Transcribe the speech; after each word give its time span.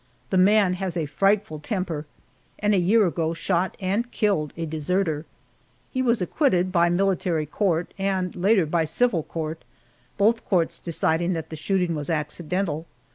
The 0.31 0.37
man 0.39 0.73
has 0.81 0.97
a 0.97 1.05
frightful 1.05 1.59
temper, 1.59 2.07
and 2.57 2.73
a 2.73 2.79
year 2.79 3.05
ago 3.05 3.35
shot 3.35 3.77
and 3.79 4.09
killed 4.09 4.51
a 4.57 4.65
deserter. 4.65 5.27
He 5.91 6.01
was 6.01 6.23
acquitted 6.23 6.71
by 6.71 6.89
military 6.89 7.45
court, 7.45 7.93
and 7.99 8.35
later 8.35 8.65
by 8.65 8.83
civil 8.85 9.21
court, 9.21 9.63
both 10.17 10.43
courts 10.43 10.79
deciding 10.79 11.33
that 11.33 11.51
the 11.51 11.55
shooting 11.55 11.93
was 11.93 12.09
accidental. 12.09 12.87